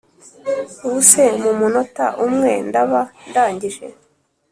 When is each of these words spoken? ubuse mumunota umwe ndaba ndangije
ubuse 0.85 1.23
mumunota 1.41 2.05
umwe 2.25 2.51
ndaba 2.67 3.01
ndangije 3.29 3.85